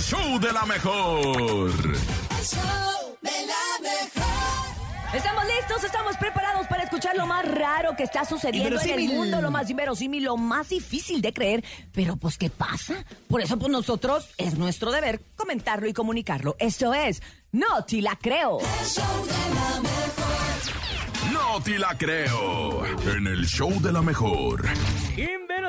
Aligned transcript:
el 0.00 0.06
show 0.06 0.40
de 0.40 0.52
la 0.52 0.64
mejor. 0.64 1.70
Estamos 5.12 5.44
listos, 5.44 5.84
estamos 5.84 6.16
preparados 6.16 6.66
para 6.68 6.84
escuchar 6.84 7.16
lo 7.16 7.26
más 7.26 7.44
raro 7.44 7.94
que 7.96 8.04
está 8.04 8.24
sucediendo 8.24 8.80
en 8.80 8.90
el 8.90 9.08
mundo, 9.08 9.42
lo 9.42 9.50
más 9.50 9.68
inverosímil, 9.68 10.24
lo 10.24 10.38
más 10.38 10.70
difícil 10.70 11.20
de 11.20 11.34
creer. 11.34 11.62
Pero 11.92 12.16
pues, 12.16 12.38
¿qué 12.38 12.48
pasa? 12.48 13.04
Por 13.28 13.42
eso, 13.42 13.58
pues 13.58 13.70
nosotros 13.70 14.30
es 14.38 14.56
nuestro 14.56 14.90
deber 14.90 15.20
comentarlo 15.36 15.86
y 15.86 15.92
comunicarlo. 15.92 16.56
Esto 16.58 16.94
es 16.94 17.20
No 17.52 17.84
Te 17.84 18.00
La 18.00 18.16
Creo. 18.16 18.58
No 21.32 21.60
te 21.62 21.78
la 21.78 21.96
creo. 21.98 22.86
En 22.86 23.26
el 23.26 23.46
show 23.46 23.70
de 23.82 23.92
la 23.92 24.00
mejor. 24.02 24.64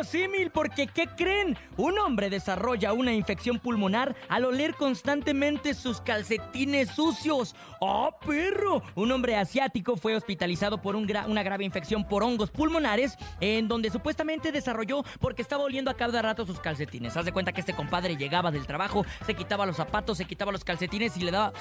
Inverosímil, 0.01 0.49
porque 0.49 0.87
¿qué 0.87 1.05
creen? 1.15 1.55
Un 1.77 1.99
hombre 1.99 2.31
desarrolla 2.31 2.91
una 2.91 3.13
infección 3.13 3.59
pulmonar 3.59 4.15
al 4.29 4.45
oler 4.45 4.73
constantemente 4.73 5.75
sus 5.75 6.01
calcetines 6.01 6.89
sucios. 6.89 7.55
¡Oh, 7.79 8.09
perro! 8.25 8.81
Un 8.95 9.11
hombre 9.11 9.35
asiático 9.35 9.95
fue 9.97 10.15
hospitalizado 10.15 10.81
por 10.81 10.95
una 10.95 11.43
grave 11.43 11.65
infección 11.65 12.07
por 12.07 12.23
hongos 12.23 12.49
pulmonares, 12.49 13.15
en 13.41 13.67
donde 13.67 13.91
supuestamente 13.91 14.51
desarrolló 14.51 15.03
porque 15.19 15.43
estaba 15.43 15.63
oliendo 15.63 15.91
a 15.91 15.95
cada 15.95 16.19
rato 16.23 16.47
sus 16.47 16.59
calcetines. 16.59 17.15
Haz 17.15 17.25
de 17.25 17.31
cuenta 17.31 17.51
que 17.51 17.61
este 17.61 17.73
compadre 17.73 18.17
llegaba 18.17 18.49
del 18.49 18.65
trabajo, 18.65 19.05
se 19.27 19.35
quitaba 19.35 19.67
los 19.67 19.75
zapatos, 19.75 20.17
se 20.17 20.25
quitaba 20.25 20.51
los 20.51 20.63
calcetines 20.63 21.15
y 21.17 21.21
le 21.21 21.31
daba 21.31 21.53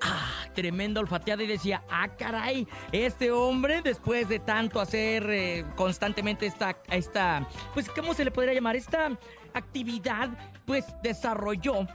ah, 0.00 0.44
tremenda 0.54 1.00
olfateada 1.00 1.42
y 1.42 1.46
decía, 1.46 1.82
ah, 1.90 2.08
caray, 2.16 2.66
este 2.92 3.30
hombre, 3.30 3.82
después 3.82 4.28
de 4.28 4.38
tanto 4.38 4.80
hacer 4.80 5.28
eh, 5.28 5.64
constantemente 5.76 6.46
esta, 6.46 6.78
esta, 6.90 7.46
pues, 7.74 7.88
¿cómo 7.90 8.14
se 8.14 8.24
le 8.24 8.30
podría 8.30 8.54
llamar? 8.54 8.76
Esta 8.76 9.10
actividad, 9.54 10.30
pues, 10.66 10.84
desarrolló 11.02 11.86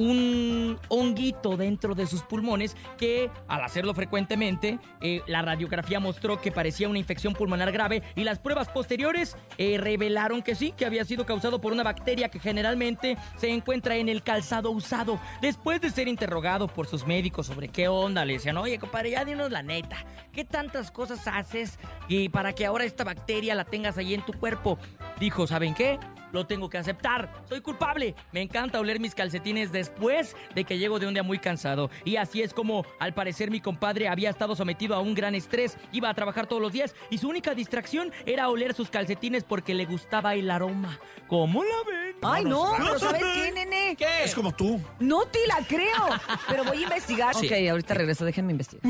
un 0.00 0.78
honguito 0.88 1.56
dentro 1.56 1.94
de 1.94 2.06
sus 2.06 2.22
pulmones 2.22 2.74
que 2.96 3.30
al 3.48 3.62
hacerlo 3.62 3.94
frecuentemente 3.94 4.78
eh, 5.02 5.20
la 5.26 5.42
radiografía 5.42 6.00
mostró 6.00 6.40
que 6.40 6.50
parecía 6.50 6.88
una 6.88 6.98
infección 6.98 7.34
pulmonar 7.34 7.70
grave 7.70 8.02
y 8.16 8.24
las 8.24 8.38
pruebas 8.38 8.68
posteriores 8.68 9.36
eh, 9.58 9.76
revelaron 9.78 10.42
que 10.42 10.54
sí, 10.54 10.72
que 10.76 10.86
había 10.86 11.04
sido 11.04 11.26
causado 11.26 11.60
por 11.60 11.72
una 11.72 11.82
bacteria 11.82 12.30
que 12.30 12.38
generalmente 12.38 13.18
se 13.36 13.50
encuentra 13.50 13.96
en 13.96 14.08
el 14.08 14.22
calzado 14.22 14.70
usado. 14.70 15.20
Después 15.42 15.80
de 15.80 15.90
ser 15.90 16.08
interrogado 16.08 16.68
por 16.68 16.86
sus 16.86 17.06
médicos 17.06 17.46
sobre 17.46 17.68
qué 17.68 17.88
onda, 17.88 18.24
le 18.24 18.34
decían, 18.34 18.56
oye 18.56 18.78
compadre, 18.78 19.10
ya 19.10 19.24
dinos 19.24 19.50
la 19.50 19.62
neta, 19.62 20.04
¿qué 20.32 20.44
tantas 20.44 20.90
cosas 20.90 21.26
haces 21.26 21.78
y 22.08 22.30
para 22.30 22.54
que 22.54 22.64
ahora 22.64 22.84
esta 22.84 23.04
bacteria 23.04 23.54
la 23.54 23.64
tengas 23.64 23.98
ahí 23.98 24.14
en 24.14 24.24
tu 24.24 24.32
cuerpo? 24.32 24.78
Dijo, 25.18 25.46
¿saben 25.46 25.74
qué? 25.74 25.98
Lo 26.32 26.46
tengo 26.46 26.68
que 26.68 26.78
aceptar. 26.78 27.32
Soy 27.48 27.60
culpable. 27.60 28.14
Me 28.32 28.42
encanta 28.42 28.80
oler 28.80 29.00
mis 29.00 29.14
calcetines 29.14 29.72
después 29.72 30.36
de 30.54 30.64
que 30.64 30.78
llego 30.78 30.98
de 30.98 31.06
un 31.06 31.14
día 31.14 31.22
muy 31.22 31.38
cansado. 31.38 31.90
Y 32.04 32.16
así 32.16 32.42
es 32.42 32.54
como, 32.54 32.84
al 32.98 33.14
parecer, 33.14 33.50
mi 33.50 33.60
compadre 33.60 34.08
había 34.08 34.30
estado 34.30 34.54
sometido 34.54 34.94
a 34.94 35.00
un 35.00 35.14
gran 35.14 35.34
estrés. 35.34 35.76
Iba 35.92 36.08
a 36.08 36.14
trabajar 36.14 36.46
todos 36.46 36.62
los 36.62 36.72
días 36.72 36.94
y 37.10 37.18
su 37.18 37.28
única 37.28 37.54
distracción 37.54 38.12
era 38.26 38.48
oler 38.48 38.74
sus 38.74 38.90
calcetines 38.90 39.44
porque 39.44 39.74
le 39.74 39.86
gustaba 39.86 40.34
el 40.34 40.50
aroma. 40.50 40.98
¿Cómo 41.26 41.62
la 41.64 41.76
ven? 41.86 42.16
Ay, 42.22 42.44
no, 42.44 42.72
pero 42.76 42.98
¿sabes 42.98 43.22
qué, 43.22 43.52
nene? 43.52 43.96
¿Qué? 43.96 44.24
Es 44.24 44.34
como 44.34 44.52
tú. 44.52 44.80
No 44.98 45.26
te 45.26 45.38
la 45.46 45.64
creo. 45.66 46.08
Pero 46.48 46.64
voy 46.64 46.78
a 46.78 46.82
investigar. 46.82 47.34
Ok, 47.34 47.52
ahorita 47.70 47.94
regreso, 47.94 48.24
déjenme 48.24 48.52
investigar. 48.52 48.82